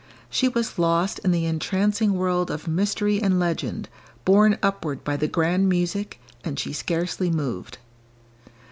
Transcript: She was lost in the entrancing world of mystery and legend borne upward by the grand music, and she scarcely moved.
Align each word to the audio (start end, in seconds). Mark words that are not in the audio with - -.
She 0.31 0.47
was 0.47 0.79
lost 0.79 1.19
in 1.19 1.29
the 1.29 1.45
entrancing 1.45 2.15
world 2.15 2.49
of 2.49 2.67
mystery 2.67 3.21
and 3.21 3.39
legend 3.39 3.87
borne 4.25 4.57
upward 4.63 5.03
by 5.03 5.15
the 5.15 5.27
grand 5.27 5.69
music, 5.69 6.19
and 6.43 6.57
she 6.57 6.73
scarcely 6.73 7.29
moved. 7.29 7.77